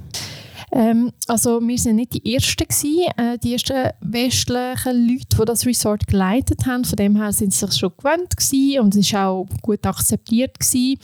[0.71, 5.65] Ähm, also wir sind nicht die Ersten gewesen, äh, die ersten westlichen Leute, die das
[5.65, 6.83] Resort geleitet haben.
[6.83, 10.59] Von dem her sind sie sich schon gewöhnt gewesen und es war auch gut akzeptiert
[10.59, 10.99] gewesen.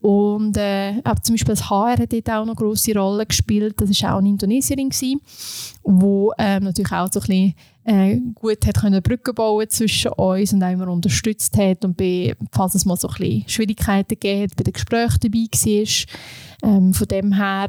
[0.00, 3.80] Und äh, auch zum Beispiel das HR hat dort auch eine grosse Rolle gespielt.
[3.80, 5.20] Das war auch eine Indonesierin gewesen,
[5.82, 10.54] wo äh, natürlich auch so ein bisschen äh, gut hat können Brücken bauen zwischen uns
[10.54, 14.42] und auch immer unterstützt hat und bei, falls es mal so ein bisschen Schwierigkeiten gegeben
[14.44, 16.70] hat, bei den Gesprächen dabei war.
[16.70, 17.66] Ähm, von dem her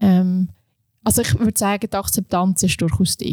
[0.00, 0.48] ähm,
[1.04, 3.26] also ich würde sagen, die Akzeptanz war durchaus da.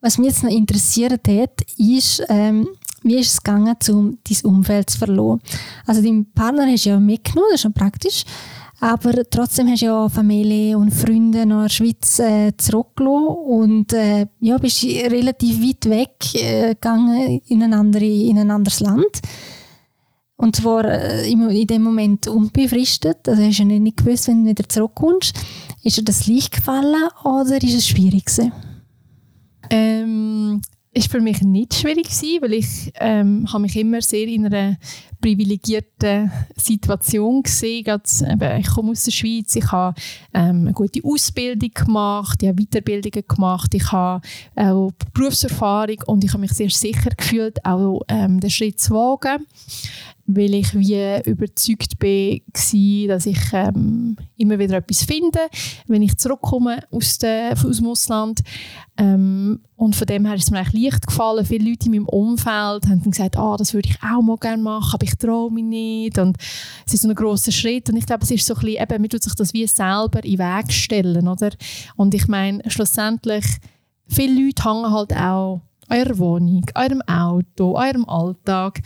[0.00, 2.68] Was mich jetzt noch interessiert hat, ist, ähm,
[3.02, 5.40] wie ist es gegangen, um dein Umfeld zu verlieren?
[5.86, 8.24] Also dein Partner hast du ja mitgenommen, das ist schon praktisch.
[8.80, 14.26] Aber trotzdem hast du ja Familie und Freunde nach der Schweiz äh, zurückgelassen und äh,
[14.40, 19.22] ja, bist relativ weit weg äh, gegangen in ein, andere, in ein anderes Land.
[20.36, 23.26] Und zwar äh, in dem Moment unbefristet.
[23.28, 25.34] Also hast du ja nicht gewusst, wenn du wieder zurückkommst.
[25.84, 28.52] Ist dir das leicht gefallen oder ist es schwierig gewesen?
[29.68, 30.62] Ähm,
[30.94, 32.08] ist für mich nicht schwierig
[32.40, 34.78] weil ich ähm, habe mich immer sehr in einer
[35.20, 38.00] privilegierten Situation gesehen.
[38.58, 39.94] Ich komme aus der Schweiz, ich habe
[40.32, 44.22] ähm, eine gute Ausbildung gemacht, ich habe Weiterbildungen gemacht, ich habe
[44.56, 49.44] auch Berufserfahrung und ich habe mich sehr sicher gefühlt, auch ähm, den Schritt zu wagen
[50.26, 55.40] weil ich wie überzeugt war, dass ich ähm, immer wieder etwas finde,
[55.86, 58.40] wenn ich zurückkomme aus, de, aus dem Ausland.
[58.96, 61.44] Ähm, und von dem her ist es mir eigentlich leicht gefallen.
[61.44, 64.94] Viele Leute in meinem Umfeld haben gesagt, ah, das würde ich auch mal gerne machen,
[64.94, 66.18] aber ich traue mich nicht.
[66.18, 66.38] Und
[66.86, 67.90] es ist so ein grosser Schritt.
[67.90, 70.24] Und ich glaube, es ist so ein bisschen, eben, man tut sich das wie selber
[70.24, 71.50] in den Weg stellen, oder?
[71.96, 73.44] Und ich meine, schlussendlich,
[74.06, 78.80] viele Leute hängen halt auch an eurer Wohnung, eurem Auto, eurem Alltag.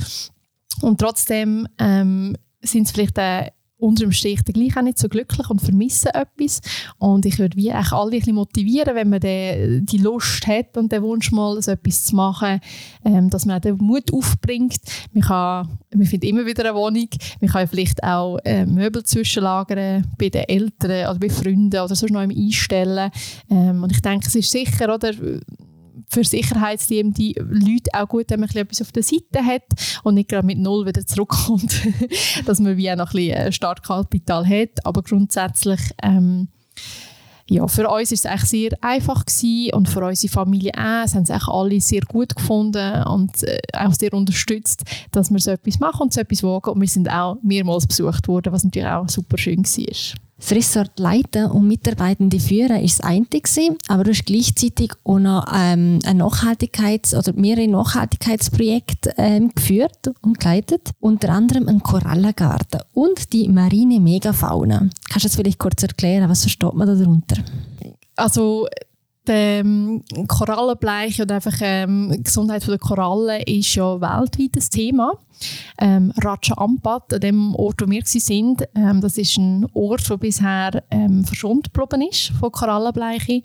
[0.82, 5.48] Und trotzdem ähm, sind es vielleicht äh, unter dem Strich gleich auch nicht so glücklich
[5.48, 6.60] und vermissen etwas.
[6.98, 10.76] Und ich würde wie auch alle ein bisschen motivieren, wenn man die, die Lust hat
[10.76, 12.60] und den Wunsch mal, so etwas zu machen,
[13.04, 14.78] ähm, dass man auch den Mut aufbringt.
[15.12, 17.08] Man, kann, man findet immer wieder eine Wohnung.
[17.40, 22.10] Man kann vielleicht auch äh, Möbel zwischenlagern bei den Eltern oder bei Freunden oder sonst
[22.10, 23.10] noch einstellen.
[23.48, 25.12] Ähm, und ich denke, es ist sicher, oder
[26.08, 29.64] für Sicherheitsthemen die Leute auch gut, wenn man etwas auf der Seite hat
[30.02, 31.74] und nicht gerade mit Null wieder zurückkommt,
[32.46, 34.84] dass man wie auch noch ein bisschen äh, Startkapital hat.
[34.84, 36.48] Aber grundsätzlich ähm,
[37.50, 41.04] ja, für uns ist es eigentlich sehr einfach gewesen und für unsere Familie auch.
[41.04, 45.38] Es haben es eigentlich alle sehr gut gefunden und äh, auch sehr unterstützt, dass wir
[45.38, 46.70] so etwas machen und so etwas wagen.
[46.70, 50.27] Und wir sind auch mehrmals besucht worden, was natürlich auch super schön war.
[50.38, 53.26] Das Ressort leiten und Mitarbeitende führen ist das eine
[53.88, 60.38] aber du hast gleichzeitig auch noch ähm, ein Nachhaltigkeits- oder mehrere Nachhaltigkeitsprojekte ähm, geführt und
[60.38, 60.90] geleitet.
[61.00, 64.88] Unter anderem einen Korallengarten und die marine Megafauna.
[65.10, 66.28] Kannst du das vielleicht kurz erklären?
[66.28, 67.38] Was versteht man darunter?
[68.14, 68.68] Also
[69.28, 75.12] ähm, Korallenbleich oder einfach ähm, Gesundheit der Korallen ist ja weltweit ein Thema.
[75.80, 80.16] Ähm, Raja Ampat, an dem Ort, wo wir sind, ähm, das ist ein Ort, der
[80.16, 83.42] bisher ähm, verschont geblieben ist von Korallenbleiche.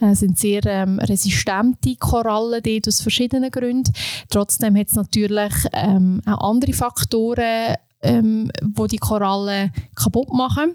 [0.00, 3.92] Es äh, sind sehr ähm, resistente Korallen dort aus verschiedenen Gründen.
[4.30, 10.74] Trotzdem hat es natürlich ähm, auch andere Faktoren ähm, wo die Korallen kaputt machen.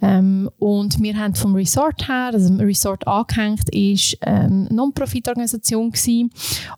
[0.00, 5.92] Ähm, und wir haben vom Resort her, also Resort angehängt, ist eine Non-Profit-Organisation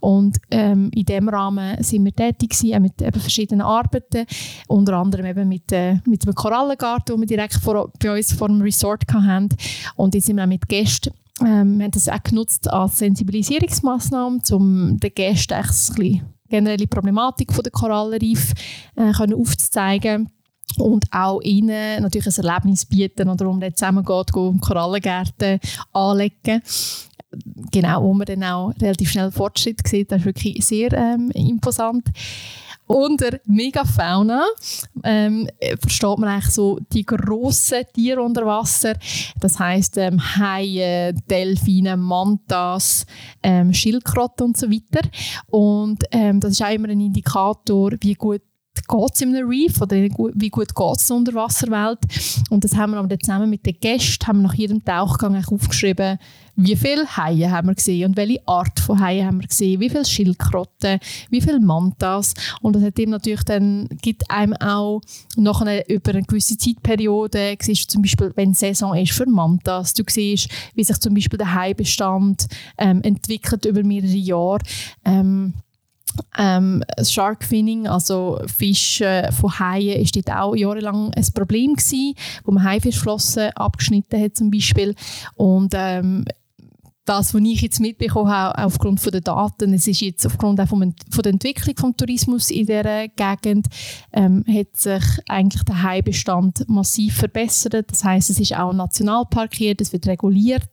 [0.00, 4.26] und ähm, in dem Rahmen sind wir tätig gewesen, mit eben verschiedenen Arbeiten,
[4.68, 8.48] unter anderem eben mit, äh, mit dem Korallengarten, den wir direkt vor, bei uns vor
[8.48, 9.48] dem Resort hatten.
[9.96, 11.12] Und jetzt sind wir auch mit Gästen
[11.42, 17.52] ähm, wir haben das auch genutzt als Sensibilisierungsmaßnahme, um den Gästen ein bisschen generelle Problematik
[17.52, 18.52] von der Korallenriff
[18.96, 20.28] äh, können aufzuzeigen
[20.78, 25.60] und auch ihnen natürlich ein Erlebnis bieten oder um dann zusammengeht, um Korallengärten
[25.92, 26.62] anlegen.
[27.70, 32.08] Genau, wo man dann auch relativ schnell Fortschritt sieht, das ist wirklich sehr ähm, imposant.
[32.90, 34.44] Unter Megafauna
[35.04, 35.48] ähm,
[35.78, 38.94] versteht man eigentlich so die grossen Tiere unter Wasser.
[39.38, 43.06] Das heißt ähm, Haie, Delfine, Mantas,
[43.44, 45.08] ähm, Schildkröten und so weiter.
[45.50, 48.42] Und ähm, das ist auch immer ein Indikator, wie gut
[48.74, 51.98] geht es in einem Reef oder wie gut geht es in der Unterwasserwelt.
[52.50, 56.18] Und das haben wir dann zusammen mit den Gästen haben wir nach jedem Tauchgang aufgeschrieben,
[56.56, 59.88] wie viele Haie haben wir gesehen und welche Art von Haie haben wir gesehen, wie
[59.88, 60.98] viele Schildkröten,
[61.30, 62.34] wie viele Mantas.
[62.60, 65.00] Und das hat ihm natürlich dann, gibt einem auch
[65.36, 69.94] nach einer, über eine gewisse Zeitperiode, siehst du zum Beispiel, wenn Saison ist für Mantas,
[69.94, 74.58] du siehst, wie sich zum Beispiel der Haibestand ähm, entwickelt über mehrere Jahre.
[75.04, 75.54] Ähm,
[76.38, 82.64] ähm, Sharkfinning, also Fischen von Haien, ist dort auch jahrelang ein Problem gewesen, wo man
[82.64, 84.94] Haifischflossen abgeschnitten hat zum Beispiel.
[85.36, 86.24] Und ähm,
[87.04, 90.68] das, was ich jetzt mitbekommen habe, aufgrund von der Daten, es ist jetzt aufgrund auch
[90.68, 93.66] von, von der Entwicklung des Tourismus in dieser Gegend,
[94.12, 97.90] ähm, hat sich eigentlich der Heimbestand massiv verbessert.
[97.90, 100.70] Das heißt, es ist auch ein Nationalpark hier, es wird reguliert,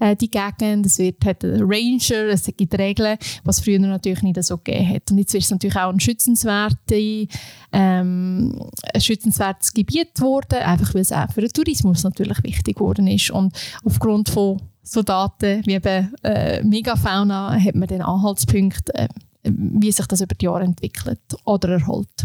[0.00, 4.42] äh, die Gegend, es wird, hat einen Ranger, es gibt Regeln, was früher natürlich nicht
[4.42, 5.10] so gegeben hat.
[5.10, 7.28] Und jetzt ist es natürlich auch ein, schützenswerte,
[7.72, 8.60] ähm,
[8.92, 13.30] ein schützenswertes Gebiet geworden, einfach weil es auch für den Tourismus natürlich wichtig geworden ist.
[13.30, 19.08] Und aufgrund von so Daten wie eben äh, Megafauna hat man den Anhaltspunkt, äh,
[19.42, 22.24] wie sich das über die Jahre entwickelt oder erholt.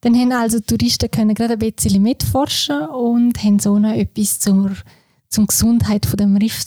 [0.00, 4.72] Dann haben also Touristen können gerade ein bisschen mitforschen und haben so noch etwas zur,
[5.28, 6.64] zur Gesundheit von dem Riff.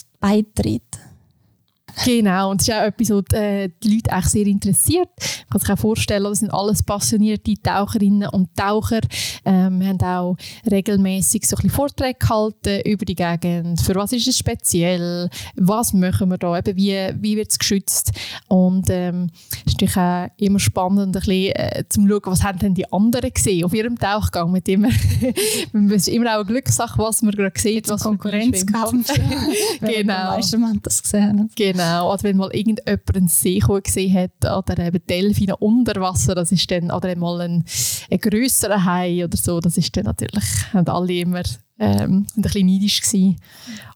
[2.06, 5.10] Genau, und das ist auch etwas, was äh, die Leute echt sehr interessiert.
[5.20, 9.02] Ich kann sich auch vorstellen, das sind alles passionierte Taucherinnen und Taucher.
[9.46, 10.38] Ähm, wir haben auch
[10.70, 13.82] regelmäßig so ein bisschen Vorträge gehalten über die Gegend.
[13.82, 15.30] Für was ist es speziell?
[15.56, 16.58] Was machen wir da?
[16.58, 18.12] Eben wie, wie wird es geschützt?
[18.48, 19.30] Und ähm,
[19.66, 22.92] es ist natürlich auch immer spannend, ein bisschen, äh, zu schauen, was haben denn die
[22.92, 24.52] anderen gesehen auf ihrem Tauchgang.
[24.52, 27.90] Mit immer, es ist immer auch eine Glückssache, was man gerade sieht.
[27.90, 29.08] Was Konkurrenzkampf.
[29.82, 30.38] genau.
[30.58, 31.50] Man das gesehen.
[31.56, 31.87] Genau.
[31.88, 36.52] Genau, oder wenn mal irgendjemand einen See gesehen hat oder eben Delfine unter Wasser, das
[36.52, 37.64] ist dann, oder mal ein,
[38.12, 41.44] ein grösserer Hai oder so, das ist dann natürlich, haben alle immer
[41.80, 43.38] ähm, ein bisschen neidisch gewesen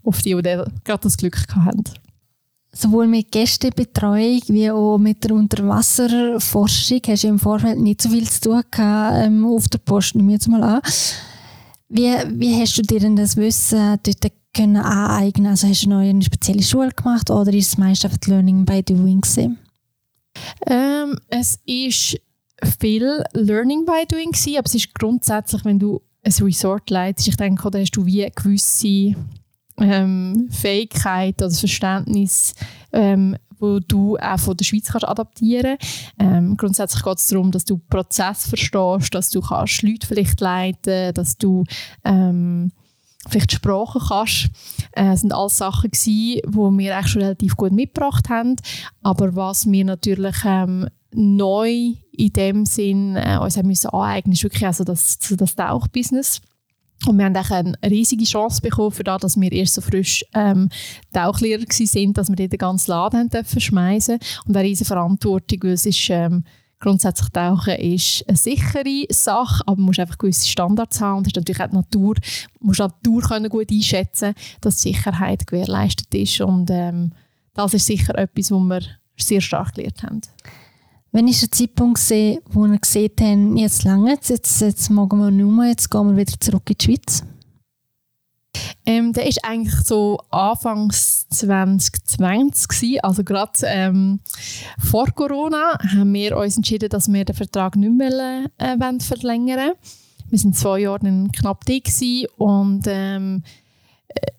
[0.04, 1.84] auf die, die gerade das Glück hatten.
[2.74, 8.30] Sowohl mit Gästebetreuung wie auch mit der Unterwasserforschung hast du im Vorfeld nicht so viel
[8.30, 10.82] zu tun gehabt, ähm, auf der Post, nehme ich jetzt mal an.
[11.90, 12.08] Wie,
[12.40, 15.48] wie hast du dir denn das Wissen dort können aneignen?
[15.48, 18.84] Also hast du noch eine spezielle Schule gemacht oder ist es meist einfach Learning by
[18.84, 19.22] Doing?
[20.68, 22.18] Ähm, es ist
[22.80, 27.38] viel Learning by Doing gewesen, aber es ist grundsätzlich, wenn du ein Resort leitest, ich
[27.38, 29.16] denke, da hast du wie eine gewisse
[29.78, 32.54] ähm, Fähigkeit oder Verständnis,
[32.94, 35.78] ähm, wo du auch von der Schweiz kannst adaptieren
[36.20, 41.14] ähm, Grundsätzlich geht es darum, dass du Prozess verstehst, dass du kannst Leute vielleicht leiten
[41.14, 41.64] dass du
[42.04, 42.72] ähm,
[43.30, 44.50] vielleicht Sprache kannst.
[44.94, 46.42] Äh, sind alles Sachen die
[46.78, 48.56] wir eigentlich schon relativ gut mitgebracht haben.
[49.04, 54.44] Aber was wir natürlich ähm, neu in dem Sinn äh, uns haben müssen aneignen, ist
[54.44, 56.42] wirklich also das, das Tauchbusiness.
[57.08, 60.24] Und wir haben auch eine riesige Chance bekommen, für das, dass wir erst so frisch
[60.36, 60.70] ähm,
[61.12, 65.88] Tauchlehrer sind, dass wir den ganzen Laden haben dürfen und eine riesige Verantwortung, weil es
[65.88, 66.44] ist ähm,
[66.82, 71.36] grundsätzlich Tauchen ist eine sichere Sache, aber man muss einfach gewisse Standards haben und ist
[71.36, 72.15] natürlich auch die Natur,
[72.60, 77.13] muss die Natur können gut einschätzen, dass die Sicherheit gewährleistet ist und ähm,
[77.54, 78.82] das ist sicher etwas, was wir
[79.17, 80.22] sehr stark gelernt haben.
[81.13, 85.32] Wann war der Zeitpunkt, gewesen, wo wir gesehen haben, jetzt lange, jetzt, jetzt machen wir
[85.32, 87.24] nicht mehr, jetzt gehen wir wieder zurück in die Schweiz?
[88.86, 93.00] Ähm, der ist eigentlich so Anfangs 2020 gewesen.
[93.02, 94.20] also gerade ähm,
[94.80, 99.74] vor Corona haben wir uns entschieden, dass wir den Vertrag nicht mehr äh, verlängern
[100.30, 101.74] Wir sind zwei Jahre knapp da
[102.38, 103.71] und ähm, äh,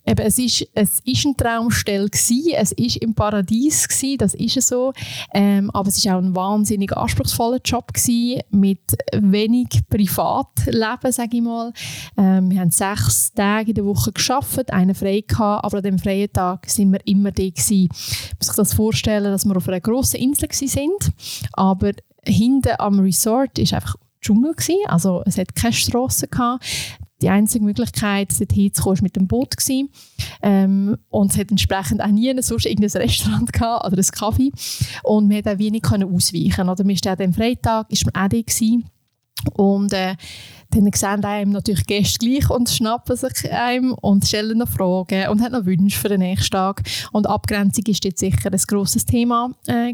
[0.06, 4.56] eben, es ist, es ist eine Traumstelle gewesen, es ist im Paradies gewesen, das ist
[4.56, 4.92] es so,
[5.34, 8.80] ähm, aber es ist auch ein wahnsinnig anspruchsvoller Job gewesen, mit
[9.12, 11.72] wenig Privatleben, sage ich mal.
[12.16, 15.98] Ähm, wir haben sechs Tage in der Woche geschafft, einen frei gehabt, aber an dem
[15.98, 17.88] freien Tag sind wir immer da gewesen.
[17.88, 21.12] Man muss sich das vorstellen, dass wir auf einer grossen Insel sind,
[21.52, 21.92] aber
[22.24, 26.64] hinten am Resort ist einfach Dschungel gewesen, also es hat keine Strassen gehabt
[27.22, 29.56] die einzige Möglichkeit, dorthin zu kommen, war mit dem Boot.
[29.56, 29.90] Gewesen.
[30.42, 34.52] Ähm, und es hat entsprechend auch nie sonst irgendein Restaurant gehabt oder ein Kaffee.
[35.02, 36.68] Und wir konnten auch wenig ausweichen.
[36.68, 38.84] Oder wir standen am Freitag, ist man auch da gewesen.
[39.54, 40.14] Und äh,
[40.74, 45.42] dann sehen einem natürlich Gäste gleich und schnappen sich einem und stellen noch Fragen und
[45.42, 46.82] haben noch Wünsche für den nächsten Tag.
[47.12, 49.92] Und Abgrenzung ist jetzt sicher ein grosses Thema äh.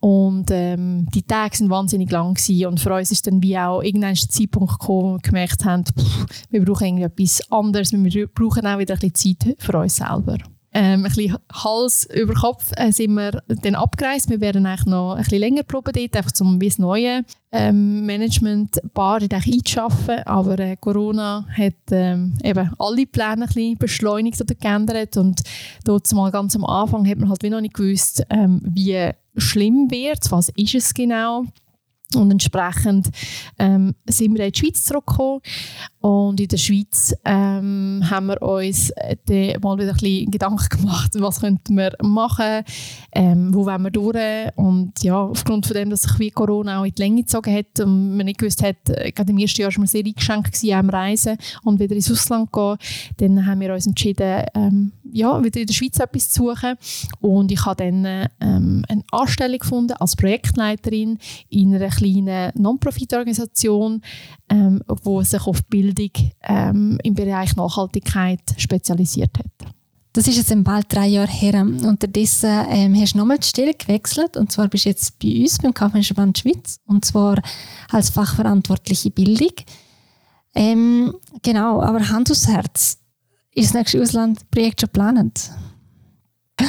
[0.00, 2.66] Und ähm, die Tage sind wahnsinnig lang gewesen.
[2.66, 6.26] und für uns ist dann wie auch irgendein Zeitpunkt gekommen, wo wir gemerkt haben, pff,
[6.50, 10.38] wir brauchen irgendwie etwas anderes, wir brauchen auch wieder ein bisschen Zeit für uns selber
[10.74, 14.30] ähm, ein bisschen Hals über Kopf äh, sind wir dann abgereist.
[14.30, 18.06] Wir werden eigentlich noch ein bisschen länger proben dort, einfach um wie das neue ähm,
[18.06, 20.22] Management-Bar einzuschaffen.
[20.24, 25.16] Aber äh, Corona hat ähm, eben alle Pläne ein bisschen beschleunigt oder geändert.
[25.16, 25.42] Und
[25.84, 29.90] dort mal ganz am Anfang hat man halt wie noch nicht gewusst, ähm, wie schlimm
[29.90, 31.44] wird was ist es genau.
[32.14, 33.08] Und entsprechend
[33.58, 35.40] ähm, sind wir in die Schweiz zurückgekommen.
[36.02, 41.12] Und in der Schweiz ähm, haben wir uns äh, mal wieder ein bisschen Gedanken gemacht,
[41.14, 42.64] was könnten wir machen,
[43.12, 44.48] ähm, wo wollen wir durch.
[44.56, 47.78] Und ja, aufgrund von dem, dass sich wie Corona auch in die Länge gezogen hat
[47.78, 50.74] und man nicht gewusst hat, äh, gerade im ersten Jahr war man sehr eingeschränkt gewesen,
[50.74, 52.78] am Reisen und wieder ins Ausland gehen,
[53.18, 56.74] dann haben wir uns entschieden, ähm, ja, wieder in der Schweiz etwas zu suchen.
[57.20, 64.02] Und ich habe dann ähm, eine Anstellung gefunden als Projektleiterin in einer kleinen Non-Profit-Organisation,
[64.52, 66.10] ähm, wo sich auf Bildung
[66.42, 69.72] ähm, im Bereich Nachhaltigkeit spezialisiert hat.
[70.12, 71.62] Das ist jetzt bald drei Jahre her.
[71.62, 74.36] Unterdessen ähm, hast du nochmal die Stelle gewechselt.
[74.36, 76.80] Und zwar bist du jetzt bei uns beim Kaufmännischen Band Schweiz.
[76.84, 77.40] Und zwar
[77.90, 79.54] als fachverantwortliche Bildung.
[80.54, 82.98] Ähm, genau, aber Hand aufs Herz.
[83.54, 85.50] Ist das nächste Auslandprojekt schon geplant?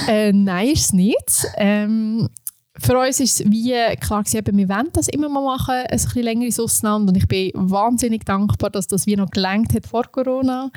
[0.07, 1.47] Äh, nein, ist es nicht.
[1.57, 2.29] Ähm,
[2.79, 6.23] für uns ist es wie klar gewesen, wir wollen das immer mal machen, ein bisschen
[6.23, 10.05] länger ins Ausland und ich bin wahnsinnig dankbar, dass das wie noch gelangt hat vor
[10.11, 10.71] Corona,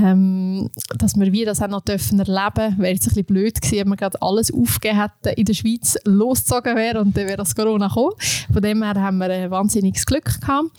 [0.00, 2.78] ähm, dass wir wie das auch noch dürfen erleben.
[2.78, 5.96] Wäre jetzt ein bisschen blöd gewesen, wenn wir gerade alles aufgegeben hätten in der Schweiz
[6.04, 8.14] losgezogen wäre und dann wäre das Corona gekommen.
[8.52, 10.70] Von dem her haben wir ein wahnsinniges Glück gehabt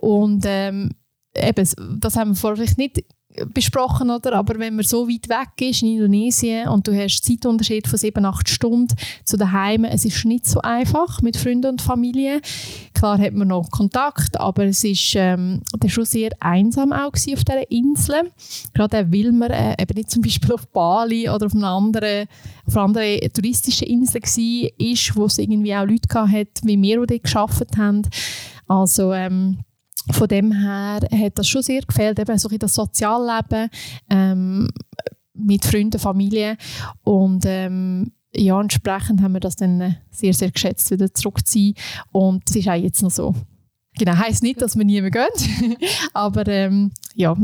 [0.00, 0.90] und ähm,
[1.36, 3.04] eben, das haben wir vorher nicht
[3.46, 4.34] besprochen, oder?
[4.34, 8.24] aber wenn man so weit weg ist in Indonesien und du hast Zeitunterschied von 7,
[8.24, 12.40] 8 Stunden zu daheim, es ist nicht so einfach mit Freunden und Familie.
[12.94, 17.70] Klar hat man noch Kontakt, aber es ist ähm, schon sehr einsam auch auf dieser
[17.70, 18.30] Insel.
[18.74, 22.26] Gerade weil man äh, eben nicht zum Beispiel auf Bali oder auf einer anderen,
[22.66, 27.00] auf einer anderen touristischen Insel war, ist, wo es irgendwie auch Leute hat, wie wir,
[27.06, 28.02] die dort gearbeitet haben.
[28.68, 29.58] Also ähm,
[30.10, 33.68] von dem her hat das schon sehr gefällt, eben so in das Sozialleben
[34.08, 34.68] ähm,
[35.34, 36.56] mit Freunden, Familie.
[37.02, 41.74] Und ähm, ja, entsprechend haben wir das dann sehr, sehr geschätzt, wieder zurückzuziehen.
[42.12, 43.34] Und es ist auch jetzt noch so.
[43.98, 45.76] Genau, heisst nicht, dass wir nie mehr gehen,
[46.14, 47.36] aber ähm, ja,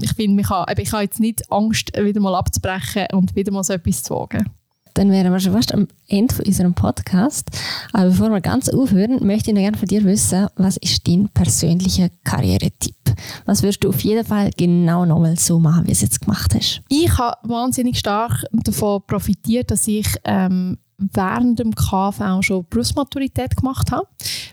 [0.00, 4.02] ich finde, ich habe jetzt nicht Angst, wieder mal abzubrechen und wieder mal so etwas
[4.02, 4.50] zu wagen
[4.94, 7.48] dann wären wir schon fast am Ende von unserem Podcast.
[7.92, 11.28] Aber bevor wir ganz aufhören, möchte ich noch gerne von dir wissen, was ist dein
[11.28, 12.96] persönlicher Karrieretipp?
[13.44, 16.54] Was würdest du auf jeden Fall genau nochmal so machen, wie du es jetzt gemacht
[16.54, 16.82] hast?
[16.88, 23.90] Ich habe wahnsinnig stark davon profitiert, dass ich ähm, während dem KV schon Berufsmaturität gemacht
[23.90, 24.06] habe.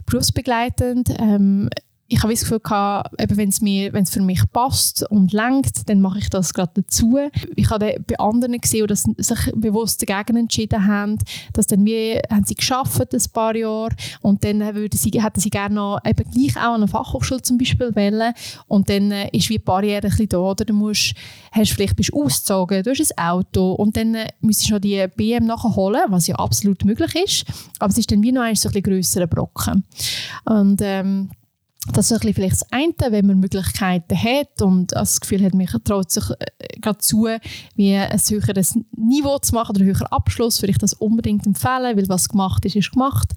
[0.05, 1.09] Berufsbegleitend.
[1.19, 1.69] Ähm,
[2.09, 5.87] ich habe das Gefühl gehabt, wenn es mir, wenn es für mich passt und lenkt,
[5.87, 7.19] dann mache ich das gerade dazu.
[7.55, 11.19] Ich habe bei anderen gesehen, dass sich bewusst dagegen entschieden haben,
[11.53, 13.95] dass dann wie, haben sie geschafft ein paar Jahre.
[14.21, 17.59] Und dann würden sie, hätten sie gerne noch eben gleich auch an einer Fachhochschule zum
[17.59, 18.33] Beispiel wollen
[18.67, 20.65] und dann äh, ist wie die Barriere ein bisschen da, oder?
[20.65, 21.13] Du musst,
[21.51, 23.73] hast vielleicht bist ausgezogen, du hast ein Auto.
[23.73, 27.45] Und dann äh, müsstest du noch die BM nachholen, was ja absolut möglich ist,
[27.77, 29.83] aber es ist dann wie noch ein so ein bisschen grösserer Brocken.
[30.45, 31.29] Und ähm,
[31.93, 36.11] das ist vielleicht das eine, wenn man Möglichkeiten hat und das Gefühl hat, man traut
[36.11, 37.27] sich äh, gerade zu,
[37.75, 41.97] wie ein höheres Niveau zu machen oder einen höheren Abschluss, würde ich das unbedingt empfehlen,
[41.97, 43.29] weil was gemacht ist, ist gemacht.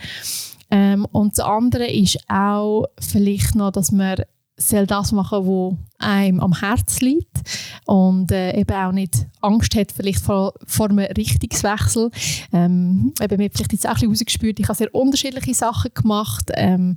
[0.71, 4.17] Ähm, und das andere ist auch vielleicht noch, dass man
[4.57, 7.41] soll das machen, was einem am Herzen liegt
[7.87, 12.11] und äh, eben auch nicht Angst hat vielleicht vor, vor einem Richtungswechsel.
[12.53, 16.97] Ähm, eben, hat vielleicht jetzt auch ein bisschen ich habe sehr unterschiedliche Sachen gemacht ähm,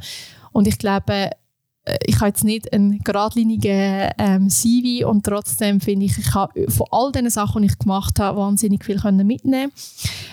[0.55, 1.31] und ich glaube,
[1.83, 6.71] äh, ich habe jetzt nicht einen geradlinigen ähm, CV und trotzdem finde ich, ich habe
[6.71, 9.73] von all den Sachen, die ich gemacht habe, wahnsinnig viel mitnehmen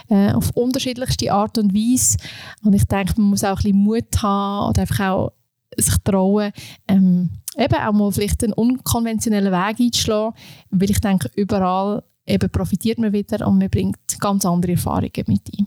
[0.08, 2.18] äh, auf unterschiedlichste Art und Weise.
[2.64, 5.32] Und ich denke, man muss auch ein bisschen Mut haben oder einfach auch
[5.76, 6.52] sich trauen,
[6.86, 10.36] ähm, eben auch mal vielleicht einen unkonventionellen Weg einzuschlagen,
[10.70, 15.42] weil ich denke, überall eben profitiert man wieder und man bringt ganz andere Erfahrungen mit
[15.58, 15.66] ein.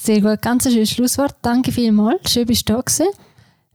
[0.00, 1.34] Sehr gut, ganz schönes Schlusswort.
[1.42, 3.08] Danke vielmals, schön bist du da gewesen.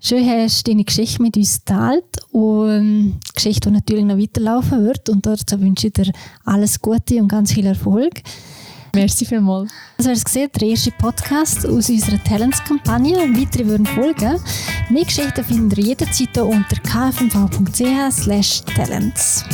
[0.06, 4.84] Schön hast du deine Geschichte mit uns geteilt und die Geschichte, die natürlich noch weiterlaufen
[4.84, 5.08] wird.
[5.08, 6.12] Und dazu wünsche ich dir
[6.44, 8.22] alles Gute und ganz viel Erfolg.
[8.94, 9.72] Merci vielmals.
[9.96, 13.16] Das war es gesehen, der erste Podcast aus unserer Talents-Kampagne.
[13.16, 14.42] Weitere würden folgen.
[14.90, 19.46] Mehr Geschichten findet ihr jederzeit unter kfmv.ch talents.